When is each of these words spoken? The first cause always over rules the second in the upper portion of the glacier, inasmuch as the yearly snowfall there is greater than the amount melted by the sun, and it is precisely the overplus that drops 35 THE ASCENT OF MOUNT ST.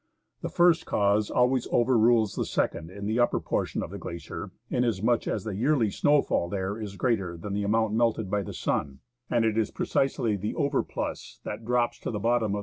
The 0.41 0.49
first 0.49 0.87
cause 0.87 1.29
always 1.29 1.67
over 1.71 1.95
rules 1.95 2.33
the 2.33 2.43
second 2.43 2.89
in 2.89 3.05
the 3.05 3.19
upper 3.19 3.39
portion 3.39 3.83
of 3.83 3.91
the 3.91 3.99
glacier, 3.99 4.49
inasmuch 4.71 5.27
as 5.27 5.43
the 5.43 5.53
yearly 5.55 5.91
snowfall 5.91 6.49
there 6.49 6.81
is 6.81 6.95
greater 6.95 7.37
than 7.37 7.53
the 7.53 7.63
amount 7.63 7.93
melted 7.93 8.27
by 8.27 8.41
the 8.41 8.51
sun, 8.51 9.01
and 9.29 9.45
it 9.45 9.59
is 9.59 9.69
precisely 9.69 10.35
the 10.35 10.55
overplus 10.55 11.39
that 11.43 11.63
drops 11.63 11.99
35 11.99 12.03
THE 12.13 12.17
ASCENT 12.17 12.43
OF 12.47 12.51
MOUNT 12.51 12.51
ST. 12.53 12.59